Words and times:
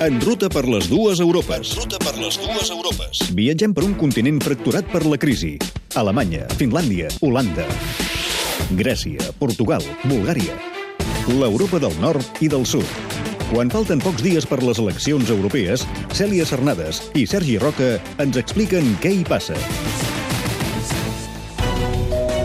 En 0.00 0.16
ruta 0.24 0.48
per 0.48 0.62
les 0.64 0.86
dues 0.88 1.20
Europes. 1.20 1.74
Ruta 1.76 1.98
per 2.00 2.14
les 2.16 2.38
dues 2.40 2.70
Europes. 2.72 3.18
Viatgem 3.36 3.74
per 3.76 3.82
un 3.84 3.92
continent 4.00 4.38
fracturat 4.40 4.86
per 4.88 5.02
la 5.04 5.18
crisi. 5.20 5.58
Alemanya, 6.00 6.46
Finlàndia, 6.56 7.10
Holanda, 7.20 7.66
Grècia, 8.78 9.28
Portugal, 9.36 9.84
Bulgària. 10.08 10.56
L'Europa 11.28 11.82
del 11.84 11.92
nord 12.00 12.40
i 12.40 12.48
del 12.48 12.64
sud. 12.64 12.88
Quan 13.50 13.68
falten 13.68 14.00
pocs 14.00 14.24
dies 14.24 14.48
per 14.48 14.62
les 14.64 14.80
eleccions 14.80 15.28
europees, 15.36 15.84
Cèlia 16.16 16.48
Cernades 16.48 17.02
i 17.12 17.26
Sergi 17.28 17.60
Roca 17.60 17.98
ens 18.24 18.40
expliquen 18.40 18.94
què 19.04 19.12
hi 19.18 19.26
passa. 19.28 19.58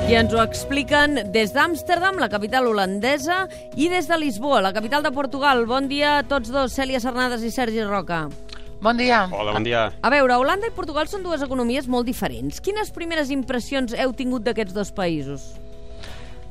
I 0.05 0.13
ens 0.13 0.35
ho 0.35 0.41
expliquen 0.43 1.15
des 1.33 1.49
d'Amsterdam, 1.55 2.19
la 2.21 2.27
capital 2.29 2.67
holandesa, 2.69 3.47
i 3.73 3.87
des 3.89 4.05
de 4.05 4.19
Lisboa, 4.21 4.59
la 4.61 4.69
capital 4.71 5.01
de 5.01 5.09
Portugal. 5.09 5.63
Bon 5.65 5.87
dia 5.89 6.19
a 6.19 6.23
tots 6.29 6.51
dos, 6.53 6.75
Cèlia 6.77 7.01
Cernades 7.01 7.41
i 7.41 7.49
Sergi 7.49 7.81
Roca. 7.81 8.27
Bon 8.85 9.01
dia. 9.01 9.23
Hola, 9.33 9.55
bon 9.57 9.65
dia. 9.65 9.87
A 10.05 10.13
veure, 10.13 10.37
Holanda 10.37 10.69
i 10.69 10.75
Portugal 10.77 11.09
són 11.09 11.25
dues 11.25 11.41
economies 11.41 11.89
molt 11.89 12.05
diferents. 12.05 12.61
Quines 12.61 12.93
primeres 12.93 13.33
impressions 13.33 13.97
heu 13.97 14.13
tingut 14.13 14.45
d'aquests 14.45 14.77
dos 14.77 14.93
països? 14.93 15.55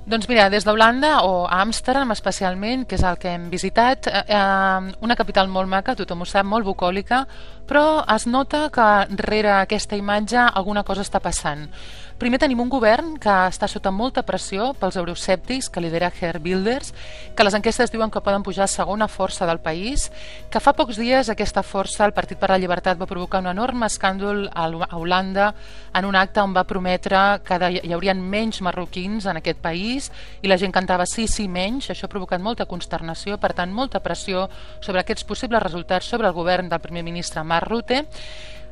Doncs 0.05 0.27
mira, 0.29 0.51
des 0.53 0.67
d'Holanda 0.67 1.23
o 1.25 1.47
a 1.47 1.63
Amsterdam 1.63 2.11
especialment, 2.13 2.83
que 2.85 2.99
és 2.99 3.05
el 3.07 3.17
que 3.17 3.31
hem 3.39 3.47
visitat, 3.49 4.11
eh, 4.11 4.25
eh, 4.35 4.93
una 5.01 5.17
capital 5.17 5.49
molt 5.49 5.71
maca, 5.71 5.95
tothom 5.97 6.21
ho 6.21 6.27
sap, 6.29 6.45
molt 6.45 6.67
bucòlica, 6.67 7.23
però 7.65 8.05
es 8.15 8.27
nota 8.27 8.67
que 8.69 8.89
rere 9.17 9.55
aquesta 9.63 9.97
imatge 9.97 10.43
alguna 10.43 10.83
cosa 10.85 11.07
està 11.07 11.23
passant. 11.25 11.71
Primer 12.15 12.39
tenim 12.39 12.61
un 12.63 12.69
govern 12.71 13.17
que 13.19 13.33
està 13.51 13.67
sota 13.67 13.91
molta 13.91 14.23
pressió 14.23 14.69
pels 14.79 14.95
euroscèptics 15.01 15.67
que 15.67 15.81
lidera 15.83 16.13
Geert 16.15 16.45
Wilders, 16.45 16.93
que 17.35 17.43
les 17.43 17.57
enquestes 17.59 17.91
diuen 17.91 18.13
que 18.15 18.23
poden 18.23 18.45
pujar 18.47 18.69
a 18.69 18.71
segona 18.71 19.09
força 19.11 19.49
del 19.51 19.59
país, 19.59 20.13
que 20.47 20.63
fa 20.63 20.77
pocs 20.79 21.01
dies 21.03 21.33
aquesta 21.33 21.65
força, 21.67 22.07
el 22.07 22.15
Partit 22.15 22.39
per 22.39 22.53
la 22.53 22.61
Llibertat, 22.63 23.01
va 23.03 23.11
provocar 23.11 23.43
un 23.43 23.51
enorme 23.51 23.91
escàndol 23.91 24.47
a 24.55 24.69
Holanda 24.95 25.51
en 25.91 26.07
un 26.07 26.15
acte 26.15 26.39
on 26.39 26.55
va 26.55 26.63
prometre 26.71 27.25
que 27.43 27.59
hi 27.83 27.93
haurien 27.93 28.23
menys 28.23 28.63
marroquins 28.63 29.27
en 29.27 29.43
aquest 29.43 29.59
país 29.59 30.11
i 30.41 30.47
la 30.47 30.61
gent 30.63 30.71
cantava 30.71 31.11
sí, 31.11 31.27
sí, 31.27 31.49
menys. 31.51 31.91
Això 31.91 32.07
ha 32.07 32.15
provocat 32.15 32.39
molta 32.39 32.71
consternació, 32.71 33.43
per 33.43 33.57
tant, 33.59 33.75
molta 33.75 33.99
pressió 33.99 34.47
sobre 34.79 35.03
aquests 35.03 35.27
possibles 35.27 35.67
resultats 35.67 36.15
sobre 36.15 36.31
el 36.31 36.39
govern 36.39 36.71
del 36.71 36.85
primer 36.85 37.03
ministre 37.03 37.43
Marc 37.43 37.75
Rutte 37.75 38.05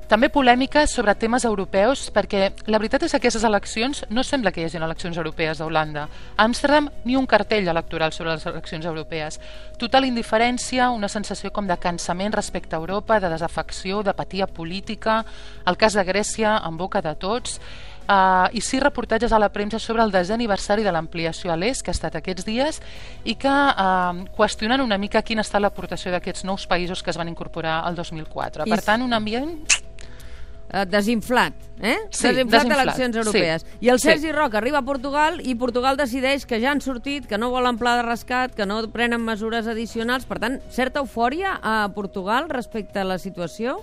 també 0.09 0.29
polèmica 0.29 0.87
sobre 0.87 1.15
temes 1.17 1.45
europeus, 1.49 2.09
perquè 2.13 2.51
la 2.67 2.79
veritat 2.79 3.07
és 3.07 3.13
que 3.13 3.21
aquestes 3.21 3.45
eleccions 3.49 4.03
no 4.11 4.25
sembla 4.25 4.53
que 4.53 4.63
hi 4.63 4.67
hagi 4.69 4.81
eleccions 4.81 5.17
europees 5.17 5.61
a 5.61 5.67
Holanda. 5.67 6.09
A 6.37 6.45
Amsterdam 6.45 6.91
ni 7.05 7.17
un 7.17 7.27
cartell 7.27 7.69
electoral 7.69 8.13
sobre 8.13 8.35
les 8.35 8.47
eleccions 8.47 8.85
europees. 8.87 9.41
Total 9.79 10.05
indiferència, 10.05 10.91
una 10.91 11.09
sensació 11.09 11.53
com 11.53 11.67
de 11.67 11.79
cansament 11.81 12.35
respecte 12.35 12.77
a 12.77 12.83
Europa, 12.83 13.21
de 13.21 13.31
desafecció, 13.33 14.03
d'apatia 14.03 14.47
política, 14.47 15.23
el 15.67 15.79
cas 15.79 15.97
de 15.97 16.05
Grècia 16.05 16.59
en 16.67 16.77
boca 16.77 17.03
de 17.03 17.15
tots, 17.17 17.61
Uh, 18.03 18.49
i 18.51 18.61
sí 18.61 18.81
reportatges 18.83 19.31
a 19.33 19.39
la 19.39 19.53
premsa 19.55 19.79
sobre 19.79 20.03
el 20.03 20.11
desè 20.11 20.35
aniversari 20.35 20.83
de 20.83 20.91
l'ampliació 20.91 21.53
a 21.53 21.57
l'est, 21.57 21.85
que 21.87 21.93
ha 21.93 21.95
estat 21.95 22.17
aquests 22.19 22.45
dies, 22.45 22.81
i 23.23 23.37
que 23.39 23.53
uh, 23.53 24.25
qüestionen 24.35 24.83
una 24.83 24.99
mica 24.99 25.23
quina 25.23 25.45
està 25.47 25.61
l'aportació 25.63 26.11
d'aquests 26.11 26.43
nous 26.49 26.67
països 26.67 27.03
que 27.03 27.15
es 27.15 27.21
van 27.21 27.31
incorporar 27.31 27.79
al 27.87 27.95
2004. 27.95 28.67
I 28.67 28.75
per 28.75 28.83
tant, 28.83 29.07
un 29.07 29.15
ambient 29.15 29.55
uh, 29.55 30.83
desinflat, 30.91 31.55
eh? 31.79 31.95
Sí, 32.11 32.27
desinflat, 32.27 32.67
desinflat 32.67 32.85
eleccions 32.89 33.23
europees. 33.23 33.63
Sí. 33.69 33.79
I 33.87 33.95
el 33.95 34.03
Sergi 34.03 34.33
sí. 34.33 34.35
Roca 34.35 34.59
arriba 34.59 34.83
a 34.83 34.87
Portugal 34.87 35.39
i 35.39 35.55
Portugal 35.55 35.97
decideix 35.97 36.45
que 36.45 36.59
ja 36.59 36.75
han 36.75 36.83
sortit, 36.83 37.31
que 37.31 37.39
no 37.39 37.53
volen 37.55 37.79
pla 37.79 37.95
de 38.01 38.07
rescat, 38.09 38.59
que 38.59 38.67
no 38.67 38.83
prenen 38.91 39.23
mesures 39.23 39.71
addicionals. 39.71 40.27
Per 40.27 40.43
tant, 40.43 40.59
certa 40.75 41.07
eufòria 41.07 41.55
a 41.63 41.87
Portugal 41.95 42.51
respecte 42.51 42.99
a 42.99 43.07
la 43.07 43.23
situació? 43.23 43.79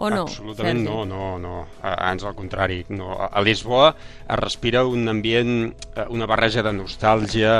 O 0.00 0.08
no? 0.08 0.22
Absolutament 0.24 0.80
Sergi? 0.80 0.88
no, 0.88 1.04
no, 1.04 1.36
no. 1.38 1.54
Ans 1.84 2.24
al 2.24 2.34
contrari. 2.34 2.80
No. 2.88 3.12
A 3.20 3.42
Lisboa 3.44 3.90
es 3.92 4.38
respira 4.40 4.86
un 4.88 5.08
ambient, 5.12 5.74
eh, 5.94 6.06
una 6.08 6.28
barreja 6.30 6.64
de 6.64 6.72
nostàlgia, 6.72 7.58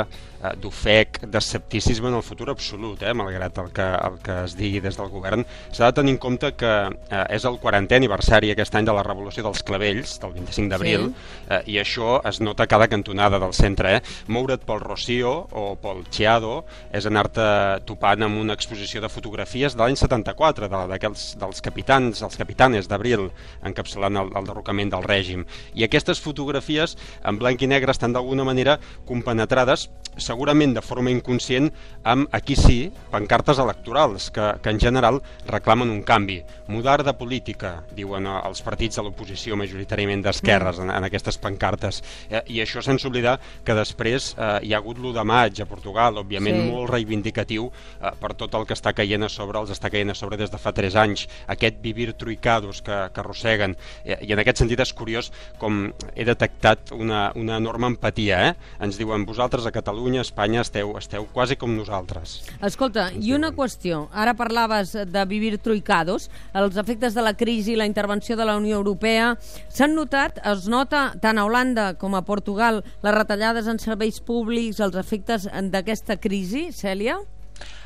d'ofec, 0.61 1.21
d'escepticisme 1.31 2.09
en 2.09 2.17
el 2.17 2.23
futur 2.25 2.49
absolut, 2.49 3.01
eh, 3.03 3.13
malgrat 3.13 3.57
el 3.61 3.71
que, 3.75 3.87
el 4.07 4.17
que 4.23 4.37
es 4.45 4.55
digui 4.57 4.81
des 4.83 4.97
del 4.97 5.11
govern. 5.13 5.45
S'ha 5.71 5.91
de 5.91 5.97
tenir 6.01 6.15
en 6.15 6.19
compte 6.21 6.53
que 6.57 6.71
eh, 6.89 7.25
és 7.35 7.45
el 7.45 7.59
40è 7.61 7.99
aniversari 7.99 8.51
aquest 8.53 8.75
any 8.75 8.87
de 8.87 8.95
la 8.95 9.03
revolució 9.05 9.43
dels 9.45 9.63
clavells, 9.67 10.17
del 10.21 10.33
25 10.37 10.71
d'abril, 10.71 11.07
sí. 11.11 11.37
eh, 11.49 11.61
i 11.75 11.79
això 11.81 12.19
es 12.27 12.41
nota 12.41 12.67
cada 12.67 12.89
cantonada 12.91 13.39
del 13.41 13.53
centre. 13.57 13.95
Eh? 13.97 14.01
Moure't 14.27 14.65
pel 14.65 14.81
Rocío 14.81 15.33
o 15.51 15.65
pel 15.81 16.03
Chiado 16.09 16.63
és 16.93 17.05
anar-te 17.07 17.45
topant 17.87 18.25
amb 18.25 18.41
una 18.41 18.57
exposició 18.57 19.01
de 19.01 19.09
fotografies 19.09 19.75
de 19.75 19.83
l'any 19.83 19.99
74, 19.99 20.69
de, 20.71 20.83
d'aquells 20.91 21.27
dels 21.41 21.61
capitans, 21.61 22.23
els 22.25 22.37
capitanes 22.39 22.89
d'abril, 22.91 23.29
encapçalant 23.67 24.17
el, 24.23 24.33
el 24.37 24.49
derrocament 24.49 24.91
del 24.93 25.05
règim. 25.05 25.45
I 25.77 25.85
aquestes 25.87 26.21
fotografies 26.23 26.97
en 27.27 27.37
blanc 27.41 27.61
i 27.61 27.69
negre 27.69 27.93
estan 27.93 28.13
d'alguna 28.15 28.45
manera 28.47 28.79
compenetrades 29.07 29.89
segurament 30.31 30.75
de 30.77 30.83
forma 30.85 31.11
inconscient 31.11 31.69
amb, 32.07 32.29
aquí 32.35 32.55
sí, 32.55 32.79
pancartes 33.11 33.59
electorals 33.61 34.29
que, 34.33 34.47
que 34.63 34.71
en 34.73 34.79
general 34.79 35.19
reclamen 35.47 35.91
un 35.91 36.01
canvi. 36.07 36.39
Mudar 36.71 37.01
de 37.03 37.13
política, 37.17 37.81
diuen 37.95 38.27
els 38.31 38.63
partits 38.63 38.97
de 38.97 39.05
l'oposició 39.05 39.57
majoritàriament 39.59 40.23
d'esquerres 40.23 40.79
en, 40.81 40.91
en 40.93 41.07
aquestes 41.07 41.37
pancartes. 41.41 42.01
Eh, 42.29 42.41
I 42.55 42.61
això 42.63 42.83
sense 42.85 43.07
oblidar 43.09 43.37
que 43.67 43.75
després 43.77 44.31
eh, 44.37 44.51
hi 44.67 44.73
ha 44.73 44.79
hagut 44.79 45.01
l'1 45.01 45.13
de 45.17 45.25
maig 45.27 45.61
a 45.61 45.67
Portugal, 45.69 46.21
òbviament 46.23 46.61
sí. 46.61 46.67
molt 46.71 46.93
reivindicatiu 46.93 47.67
eh, 47.67 48.13
per 48.21 48.33
tot 48.39 48.55
el 48.57 48.67
que 48.69 48.77
està 48.77 48.95
caient 48.97 49.27
a 49.27 49.31
sobre, 49.31 49.59
els 49.59 49.73
està 49.75 49.91
caient 49.91 50.13
a 50.13 50.17
sobre 50.17 50.39
des 50.39 50.53
de 50.53 50.61
fa 50.61 50.73
3 50.75 50.97
anys, 51.03 51.27
aquest 51.51 51.81
vivir 51.83 52.11
truicados 52.13 52.81
que, 52.85 52.97
que 53.11 53.23
arrosseguen. 53.23 53.75
Eh, 54.05 54.21
I 54.29 54.35
en 54.35 54.43
aquest 54.43 54.63
sentit 54.63 54.81
és 54.81 54.95
curiós 54.95 55.31
com 55.61 55.83
he 56.15 56.25
detectat 56.27 56.95
una, 56.95 57.27
una 57.35 57.59
enorme 57.59 57.91
empatia. 57.91 58.41
Eh? 58.47 58.55
Ens 58.87 58.97
diuen, 58.99 59.27
vosaltres 59.27 59.67
a 59.67 59.75
Catalunya, 59.75 60.20
a 60.21 60.25
Espanya, 60.27 60.61
esteu, 60.61 60.93
esteu 60.99 61.25
quasi 61.33 61.57
com 61.59 61.73
nosaltres. 61.73 62.37
Escolta, 62.63 63.09
i 63.17 63.33
una 63.33 63.51
qüestió. 63.57 64.05
Ara 64.13 64.35
parlaves 64.37 64.93
de 64.93 65.25
vivir 65.25 65.57
truicados. 65.59 66.29
Els 66.53 66.77
efectes 66.77 67.17
de 67.17 67.25
la 67.25 67.33
crisi 67.37 67.73
i 67.73 67.79
la 67.79 67.89
intervenció 67.89 68.37
de 68.37 68.45
la 68.47 68.55
Unió 68.61 68.77
Europea 68.79 69.33
s'han 69.67 69.97
notat, 69.97 70.39
es 70.53 70.69
nota 70.71 71.09
tant 71.21 71.41
a 71.41 71.45
Holanda 71.49 71.91
com 71.99 72.15
a 72.15 72.23
Portugal 72.27 72.83
les 73.03 73.15
retallades 73.17 73.67
en 73.67 73.81
serveis 73.81 74.21
públics, 74.21 74.79
els 74.79 74.97
efectes 74.99 75.49
d'aquesta 75.73 76.19
crisi, 76.21 76.69
Cèlia? 76.75 77.19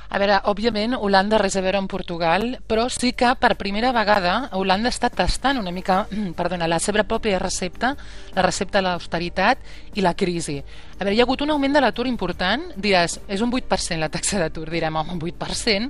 A 0.10 0.20
veure, 0.22 0.38
òbviament, 0.52 0.96
Holanda 1.00 1.40
res 1.42 1.56
a 1.58 1.64
veure 1.66 1.80
amb 1.82 1.90
Portugal, 1.92 2.46
però 2.70 2.86
sí 2.94 3.14
que 3.18 3.32
per 3.42 3.56
primera 3.60 3.92
vegada 3.96 4.52
Holanda 4.58 4.92
està 4.94 5.10
tastant 5.10 5.60
una 5.62 5.74
mica, 5.76 6.04
perdona, 6.40 6.70
la 6.72 6.80
seva 6.80 7.06
pròpia 7.08 7.40
recepta, 7.42 7.96
la 8.36 8.46
recepta 8.46 8.80
de 8.80 8.88
l'austeritat 8.90 9.98
i 9.98 10.06
la 10.06 10.14
crisi. 10.14 10.60
A 10.96 11.04
veure, 11.04 11.16
hi 11.16 11.24
ha 11.24 11.26
hagut 11.26 11.42
un 11.46 11.56
augment 11.56 11.76
de 11.76 11.82
l'atur 11.84 12.06
important, 12.08 12.70
diràs, 12.78 13.20
és 13.28 13.42
un 13.42 13.52
8% 13.52 14.00
la 14.00 14.12
taxa 14.14 14.40
d'atur, 14.40 14.70
direm, 14.70 14.96
home, 15.02 15.18
un 15.18 15.26
8%, 15.26 15.90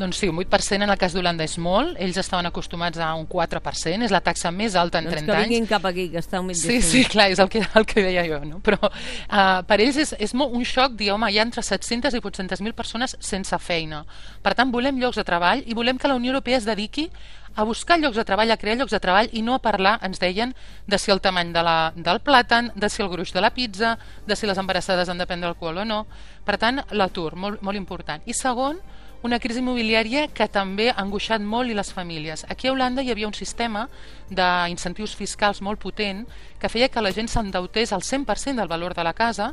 doncs 0.00 0.18
sí, 0.22 0.28
un 0.28 0.38
8% 0.40 0.86
en 0.86 0.90
el 0.90 0.98
cas 0.98 1.14
d'Holanda 1.14 1.44
és 1.46 1.56
molt, 1.62 1.98
ells 2.00 2.18
estaven 2.20 2.48
acostumats 2.48 2.98
a 2.98 3.12
un 3.18 3.26
4%, 3.28 4.06
és 4.06 4.14
la 4.14 4.22
taxa 4.24 4.50
més 4.54 4.76
alta 4.80 4.98
en 4.98 5.06
doncs 5.06 5.20
30 5.20 5.20
anys. 5.20 5.28
Doncs 5.30 5.46
que 5.46 5.48
vinguin 5.50 5.68
cap 5.70 5.88
aquí, 5.90 6.06
que 6.12 6.22
està 6.22 6.40
un 6.42 6.48
25%. 6.50 6.66
Sí, 6.66 6.80
sí, 6.82 7.04
clar, 7.10 7.30
és 7.34 7.42
el 7.42 7.50
que, 7.52 7.62
el 7.62 7.86
que 7.88 8.04
deia 8.06 8.24
jo, 8.26 8.40
no? 8.48 8.62
Però 8.64 8.80
uh, 8.88 9.60
per 9.68 9.80
ells 9.84 10.00
és, 10.00 10.14
és 10.18 10.34
molt 10.34 10.56
un 10.56 10.64
xoc 10.66 10.96
dir, 10.98 11.12
home, 11.14 11.30
hi 11.30 11.38
ha 11.38 11.46
entre 11.46 11.64
700 11.66 12.16
i 12.16 12.22
800.000 12.22 12.76
persones 12.78 13.16
sense 13.20 13.60
feina. 13.62 14.04
Per 14.42 14.56
tant, 14.56 14.72
volem 14.72 14.98
llocs 15.00 15.20
de 15.20 15.26
treball 15.28 15.62
i 15.66 15.76
volem 15.76 16.00
que 16.00 16.10
la 16.10 16.18
Unió 16.18 16.34
Europea 16.34 16.58
es 16.58 16.68
dediqui 16.68 17.10
a 17.54 17.64
buscar 17.64 17.98
llocs 17.98 18.16
de 18.16 18.24
treball, 18.24 18.50
a 18.50 18.56
crear 18.56 18.76
llocs 18.78 18.94
de 18.94 19.00
treball 19.02 19.28
i 19.32 19.42
no 19.42 19.56
a 19.56 19.62
parlar, 19.62 19.98
ens 20.06 20.20
deien, 20.22 20.54
de 20.86 20.98
si 20.98 21.10
el 21.10 21.20
tamany 21.20 21.52
de 21.52 21.62
la, 21.66 21.92
del 21.96 22.20
plàtan, 22.22 22.70
de 22.74 22.88
si 22.88 23.02
el 23.02 23.10
gruix 23.10 23.34
de 23.34 23.42
la 23.42 23.50
pizza, 23.54 23.96
de 24.26 24.36
si 24.36 24.46
les 24.46 24.58
embarassades 24.58 25.08
han 25.08 25.18
de 25.18 25.26
prendre 25.26 25.50
alcohol 25.50 25.82
o 25.82 25.84
no. 25.84 26.04
Per 26.46 26.56
tant, 26.62 26.82
l'atur, 26.94 27.34
molt, 27.36 27.62
molt 27.66 27.78
important. 27.78 28.22
I 28.26 28.36
segon, 28.38 28.78
una 29.22 29.38
crisi 29.38 29.60
immobiliària 29.60 30.28
que 30.32 30.48
també 30.48 30.88
ha 30.90 30.98
angoixat 31.02 31.42
molt 31.44 31.70
i 31.70 31.76
les 31.76 31.92
famílies. 31.92 32.46
Aquí 32.48 32.68
a 32.68 32.72
Holanda 32.72 33.02
hi 33.02 33.10
havia 33.12 33.28
un 33.28 33.36
sistema 33.36 33.86
d'incentius 34.30 35.14
fiscals 35.16 35.60
molt 35.60 35.80
potent 35.82 36.24
que 36.58 36.70
feia 36.72 36.88
que 36.88 37.02
la 37.04 37.12
gent 37.12 37.28
s'endeutés 37.28 37.92
al 37.92 38.02
100% 38.06 38.56
del 38.56 38.70
valor 38.70 38.94
de 38.94 39.04
la 39.04 39.14
casa 39.14 39.52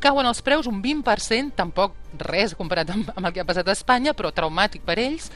cauen 0.00 0.28
els 0.28 0.42
preus 0.44 0.66
un 0.68 0.82
20%, 0.84 1.54
tampoc 1.56 1.96
res 2.20 2.54
comparat 2.54 2.92
amb, 2.92 3.08
amb 3.16 3.26
el 3.26 3.32
que 3.32 3.42
ha 3.42 3.48
passat 3.48 3.68
a 3.68 3.74
Espanya, 3.74 4.12
però 4.14 4.30
traumàtic 4.34 4.84
per 4.84 4.98
ells, 5.00 5.30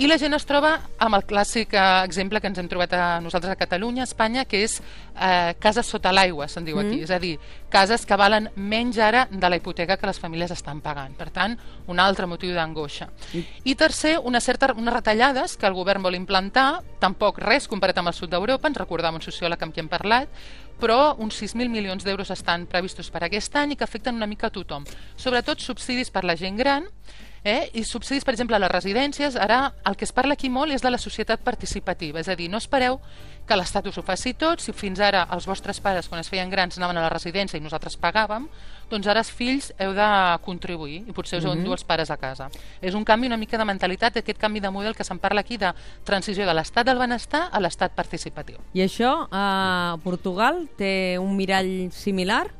i 0.00 0.08
la 0.08 0.16
gent 0.16 0.32
es 0.32 0.46
troba 0.48 0.70
amb 1.04 1.16
el 1.18 1.26
clàssic 1.28 1.74
eh, 1.76 1.80
exemple 2.06 2.40
que 2.40 2.48
ens 2.48 2.58
hem 2.58 2.68
trobat 2.70 2.94
a 2.96 3.20
nosaltres 3.20 3.52
a 3.52 3.58
Catalunya, 3.60 4.06
a 4.06 4.08
Espanya, 4.08 4.46
que 4.48 4.62
és 4.64 4.78
eh, 4.80 5.52
cases 5.60 5.90
sota 5.92 6.08
l'aigua, 6.14 6.46
se'n 6.48 6.64
diu 6.64 6.78
aquí. 6.80 7.02
Mm. 7.02 7.04
És 7.04 7.12
a 7.12 7.18
dir, 7.20 7.34
cases 7.68 8.06
que 8.08 8.16
valen 8.16 8.48
menys 8.56 8.96
ara 9.04 9.26
de 9.30 9.50
la 9.52 9.58
hipoteca 9.60 9.98
que 10.00 10.08
les 10.08 10.20
famílies 10.22 10.54
estan 10.56 10.80
pagant. 10.80 11.12
Per 11.20 11.28
tant, 11.34 11.58
un 11.92 12.00
altre 12.00 12.24
motiu 12.30 12.56
d'angoixa. 12.56 13.10
Mm. 13.34 13.60
I 13.68 13.76
tercer, 13.76 14.16
una 14.24 14.40
certa, 14.40 14.72
unes 14.72 14.96
retallades 14.96 15.58
que 15.60 15.68
el 15.68 15.76
govern 15.76 16.08
vol 16.08 16.16
implantar, 16.16 16.80
tampoc 16.98 17.44
res 17.44 17.68
comparat 17.68 18.00
amb 18.00 18.08
el 18.08 18.16
sud 18.16 18.32
d'Europa, 18.32 18.72
ens 18.72 18.80
recordava 18.80 19.20
un 19.20 19.26
sociòleg 19.26 19.60
amb 19.60 19.76
qui 19.76 19.84
hem 19.84 19.92
parlat, 19.92 20.32
però 20.80 21.14
uns 21.20 21.36
6.000 21.42 21.68
milions 21.68 22.08
d'euros 22.08 22.32
estan 22.32 22.64
previstos 22.64 23.12
per 23.12 23.26
aquest 23.26 23.52
any 23.60 23.74
i 23.74 23.76
que 23.76 23.84
afecten 23.84 24.16
una 24.16 24.30
mica 24.30 24.48
a 24.48 24.54
tothom. 24.54 24.88
Sobretot 25.20 25.60
subsidis 25.60 26.08
per 26.08 26.24
la 26.24 26.40
gent 26.40 26.56
gran 26.56 26.88
Eh? 27.42 27.70
I 27.74 27.84
subsidis, 27.84 28.24
per 28.24 28.34
exemple, 28.34 28.56
a 28.56 28.60
les 28.60 28.70
residències, 28.70 29.36
ara 29.36 29.72
el 29.88 29.96
que 29.96 30.04
es 30.04 30.12
parla 30.12 30.34
aquí 30.34 30.50
molt 30.52 30.72
és 30.72 30.82
de 30.82 30.90
la 30.90 30.98
societat 30.98 31.40
participativa, 31.40 32.20
és 32.20 32.28
a 32.28 32.36
dir, 32.36 32.50
no 32.50 32.58
espereu 32.58 33.00
que 33.48 33.56
l'Estat 33.56 33.86
us 33.88 33.96
ho 33.98 34.02
faci 34.02 34.34
tot, 34.34 34.60
si 34.60 34.72
fins 34.76 35.00
ara 35.00 35.24
els 35.32 35.46
vostres 35.48 35.80
pares, 35.80 36.06
quan 36.08 36.20
es 36.20 36.28
feien 36.28 36.50
grans, 36.52 36.76
anaven 36.78 36.98
a 37.00 37.06
la 37.06 37.08
residència 37.10 37.56
i 37.58 37.64
nosaltres 37.64 37.96
pagàvem, 37.98 38.44
doncs 38.90 39.06
ara 39.08 39.22
els 39.24 39.30
fills 39.30 39.72
heu 39.78 39.94
de 39.94 40.08
contribuir 40.44 41.00
i 41.08 41.12
potser 41.12 41.38
us 41.38 41.44
heu 41.44 41.50
Mhm. 41.50 41.56
d'endur 41.56 41.72
els 41.78 41.84
pares 41.84 42.10
a 42.10 42.16
casa. 42.16 42.50
És 42.82 42.94
un 42.94 43.04
canvi 43.04 43.26
una 43.26 43.36
mica 43.38 43.56
de 43.58 43.64
mentalitat, 43.64 44.16
aquest 44.18 44.38
canvi 44.38 44.60
de 44.60 44.70
model 44.70 44.94
que 44.94 45.04
se'n 45.04 45.18
parla 45.18 45.40
aquí 45.40 45.56
de 45.56 45.72
transició 46.04 46.46
de 46.46 46.54
l'estat 46.54 46.84
del 46.86 46.98
benestar 46.98 47.48
a 47.50 47.58
l'estat 47.60 47.92
participatiu. 47.92 48.58
I 48.74 48.80
això 48.80 49.28
a 49.30 49.96
Portugal 50.04 50.68
té 50.76 51.18
un 51.18 51.34
mirall 51.36 51.90
similar? 51.92 52.59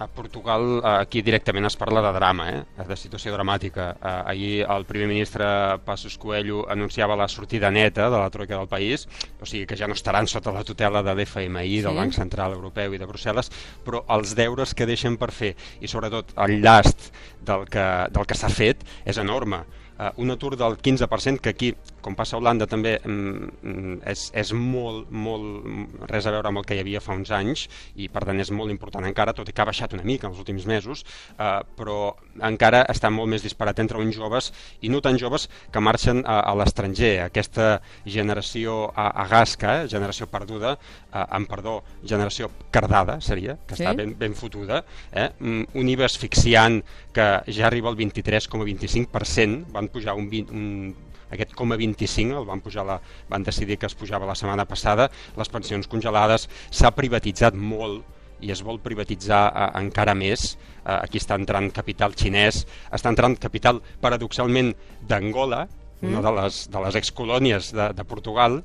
A 0.00 0.06
Portugal, 0.06 0.80
eh, 0.80 0.88
aquí 1.02 1.20
directament 1.20 1.66
es 1.68 1.76
parla 1.76 2.00
de 2.00 2.10
drama, 2.16 2.46
eh? 2.48 2.60
de 2.88 2.96
situació 2.96 3.34
dramàtica. 3.34 3.90
Eh, 4.00 4.12
Ahir 4.32 4.62
el 4.64 4.86
primer 4.88 5.06
ministre 5.10 5.44
Passos 5.84 6.16
Coelho 6.16 6.62
anunciava 6.72 7.18
la 7.20 7.26
sortida 7.28 7.68
neta 7.70 8.06
de 8.08 8.16
la 8.16 8.30
troica 8.32 8.56
del 8.56 8.66
país, 8.66 9.04
o 9.40 9.44
sigui 9.44 9.66
que 9.68 9.76
ja 9.76 9.86
no 9.86 9.92
estaran 9.92 10.26
sota 10.26 10.54
la 10.56 10.64
tutela 10.64 11.02
de 11.04 11.12
l'FMI, 11.14 11.82
del 11.84 11.92
Sí. 11.92 11.98
Banc 11.98 12.16
Central 12.16 12.56
Europeu 12.56 12.94
i 12.96 12.98
de 13.02 13.06
Brussel·les, 13.10 13.52
però 13.84 14.00
els 14.16 14.32
deures 14.34 14.72
que 14.74 14.88
deixen 14.88 15.18
per 15.20 15.32
fer 15.36 15.52
i 15.84 15.86
sobretot 15.86 16.32
el 16.48 16.62
llast 16.62 17.12
del 17.44 17.68
que, 17.68 17.84
del 18.08 18.24
que 18.24 18.40
s'ha 18.40 18.48
fet 18.48 18.80
és 19.04 19.20
enorme. 19.20 19.66
Uh, 20.00 20.08
un 20.22 20.30
atur 20.32 20.54
del 20.56 20.78
15%, 20.80 21.42
que 21.44 21.50
aquí, 21.52 21.74
com 22.00 22.14
passa 22.16 22.36
a 22.36 22.38
Holanda 22.40 22.64
també, 22.66 22.94
mm, 23.04 23.48
mm, 23.60 23.96
és, 24.08 24.22
és 24.32 24.52
molt, 24.56 25.10
molt, 25.12 25.44
mm, 25.60 26.06
res 26.08 26.24
a 26.24 26.32
veure 26.32 26.48
amb 26.48 26.62
el 26.62 26.64
que 26.64 26.78
hi 26.78 26.80
havia 26.80 27.02
fa 27.04 27.12
uns 27.12 27.28
anys, 27.36 27.66
i 28.00 28.08
per 28.08 28.22
tant 28.24 28.40
és 28.40 28.48
molt 28.50 28.72
important 28.72 29.04
encara, 29.04 29.34
tot 29.36 29.50
i 29.50 29.52
que 29.52 29.60
ha 29.60 29.66
baixat 29.68 29.92
una 29.92 30.06
mica 30.08 30.24
en 30.26 30.32
els 30.32 30.40
últims 30.40 30.64
mesos, 30.64 31.04
uh, 31.36 31.60
però 31.76 32.14
encara 32.40 32.86
està 32.88 33.10
molt 33.12 33.28
més 33.28 33.44
disparat 33.44 33.82
entre 33.84 34.00
uns 34.00 34.16
joves 34.16 34.48
i 34.80 34.88
no 34.88 35.02
tan 35.04 35.18
joves 35.20 35.50
que 35.70 35.84
marxen 35.84 36.22
a, 36.24 36.38
a 36.48 36.54
l'estranger. 36.56 37.26
Aquesta 37.26 37.82
generació 38.06 38.86
a, 38.94 39.10
a 39.20 39.28
gasca, 39.28 39.82
eh, 39.82 39.88
generació 39.92 40.30
perduda, 40.32 40.78
uh, 41.12 41.26
amb 41.28 41.50
perdó, 41.50 41.82
generació 42.08 42.48
cardada, 42.72 43.20
seria, 43.20 43.58
que 43.66 43.76
Sí. 43.76 43.84
està 43.84 43.92
ben, 44.00 44.16
ben 44.16 44.32
fotuda, 44.34 44.80
eh? 45.12 45.28
Un 45.40 45.88
IVA 45.92 46.08
asfixiant 46.08 46.80
que 47.12 47.28
ja 47.52 47.66
arriba 47.66 47.90
al 47.90 47.96
23,25%, 47.96 49.66
van 49.74 49.89
pujar 49.92 50.16
un, 50.18 50.28
20, 50.30 50.54
un 50.54 51.10
aquest 51.30 51.54
coma 51.54 51.78
25 51.78 52.38
el 52.40 52.46
van, 52.46 52.62
pujar 52.62 52.84
la, 52.86 52.98
van 53.30 53.44
decidir 53.46 53.78
que 53.78 53.86
es 53.86 53.94
pujava 53.94 54.28
la 54.28 54.36
setmana 54.38 54.66
passada, 54.66 55.08
les 55.38 55.52
pensions 55.52 55.86
congelades, 55.90 56.48
s'ha 56.70 56.90
privatitzat 56.96 57.54
molt 57.54 58.18
i 58.40 58.50
es 58.54 58.62
vol 58.64 58.80
privatitzar 58.82 59.42
eh, 59.50 59.66
encara 59.82 60.14
més. 60.16 60.54
Eh, 60.80 60.96
aquí 60.96 61.20
està 61.20 61.36
entrant 61.38 61.68
capital 61.76 62.16
xinès, 62.16 62.64
està 62.90 63.12
entrant 63.12 63.36
capital 63.38 63.82
paradoxalment 64.02 64.72
d'Angola, 65.06 65.66
una 66.02 66.20
de 66.24 66.32
les, 66.40 66.62
de 66.70 66.80
les 66.86 66.94
excolònies 66.96 67.72
de, 67.76 67.92
de 67.94 68.04
Portugal. 68.04 68.62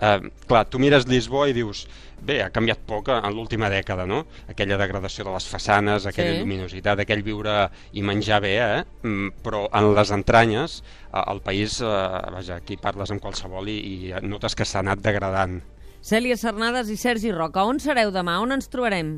Eh, 0.00 0.20
clar, 0.46 0.64
tu 0.70 0.78
mires 0.78 1.08
Lisboa 1.10 1.48
i 1.50 1.54
dius, 1.56 1.86
bé, 2.22 2.36
ha 2.44 2.50
canviat 2.54 2.78
poc 2.86 3.08
en 3.10 3.32
l'última 3.34 3.66
dècada, 3.70 4.06
no? 4.06 4.20
Aquella 4.48 4.76
degradació 4.78 5.24
de 5.26 5.32
les 5.34 5.46
façanes, 5.50 6.06
aquella 6.06 6.36
Sí. 6.36 6.38
lluminositat, 6.44 7.00
aquell 7.02 7.24
viure 7.26 7.68
i 7.92 8.02
menjar 8.02 8.40
bé, 8.40 8.52
eh? 8.62 8.84
Mm, 9.02 9.32
però 9.42 9.66
en 9.74 9.90
les 9.94 10.10
entranyes 10.14 10.82
el 11.26 11.40
país, 11.42 11.80
eh, 11.80 11.86
vaja, 12.32 12.56
aquí 12.62 12.76
parles 12.76 13.10
amb 13.10 13.20
qualsevol 13.20 13.68
i, 13.68 13.78
i 14.10 14.14
notes 14.22 14.54
que 14.54 14.64
s'ha 14.64 14.80
anat 14.84 15.02
degradant. 15.02 15.60
Cèlia 16.00 16.36
Cernades 16.38 16.88
i 16.94 16.96
Sergi 16.96 17.32
Roca, 17.34 17.64
on 17.66 17.80
sereu 17.82 18.12
demà? 18.14 18.38
On 18.40 18.52
ens 18.54 18.68
trobarem? 18.70 19.16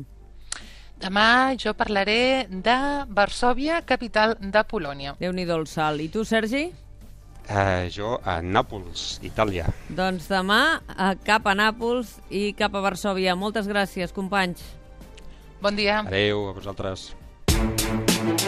Demà 1.01 1.55
jo 1.57 1.73
parlaré 1.73 2.47
de 2.49 2.75
Varsòvia, 3.09 3.79
capital 3.85 4.35
de 4.39 4.61
Polònia. 4.69 5.15
Déu-n'hi-do 5.19 5.55
el 5.61 5.67
salt. 5.69 6.01
I 6.01 6.09
tu, 6.13 6.23
Sergi? 6.25 6.67
Eh, 7.49 7.89
jo 7.91 8.17
a 8.23 8.39
Nàpols, 8.41 9.19
Itàlia. 9.25 9.65
Doncs 9.89 10.29
demà 10.31 10.81
a 10.87 11.13
cap 11.25 11.47
a 11.47 11.55
Nàpols 11.57 12.19
i 12.29 12.51
cap 12.57 12.75
a 12.75 12.83
Varsòvia. 12.83 13.35
Moltes 13.35 13.67
gràcies, 13.67 14.13
companys. 14.15 14.61
Bon 15.61 15.75
dia. 15.75 16.01
Adeu 16.05 16.47
a 16.49 16.53
vosaltres. 16.53 17.11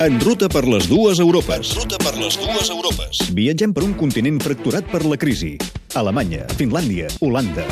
En 0.02 0.20
ruta 0.22 0.48
per 0.50 0.64
les 0.66 0.88
dues 0.90 1.20
Europes. 1.20 1.76
Ruta 1.78 2.00
per 2.02 2.16
les 2.18 2.38
dues 2.40 2.70
Europes. 2.74 3.22
Viatgem 3.36 3.74
per 3.74 3.84
un 3.86 3.94
continent 3.94 4.40
fracturat 4.42 4.88
per 4.90 5.04
la 5.06 5.18
crisi. 5.18 5.58
Alemanya, 6.00 6.48
Finlàndia, 6.58 7.12
Holanda, 7.22 7.66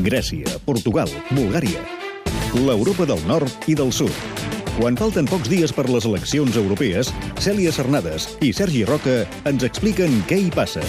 Grècia, 0.00 0.56
Portugal, 0.64 1.10
Bulgària. 1.30 1.82
L'Europa 2.54 3.06
del 3.06 3.20
nord 3.28 3.68
i 3.68 3.76
del 3.78 3.92
sud. 3.92 4.49
Quan 4.78 4.96
falten 5.00 5.28
pocs 5.30 5.50
dies 5.50 5.74
per 5.74 5.88
les 5.90 6.06
eleccions 6.08 6.56
europees, 6.60 7.10
Cèlia 7.42 7.74
Cernades 7.74 8.30
i 8.44 8.54
Sergi 8.56 8.86
Roca 8.88 9.22
ens 9.50 9.66
expliquen 9.66 10.22
què 10.30 10.42
hi 10.44 10.50
passa. 10.54 10.84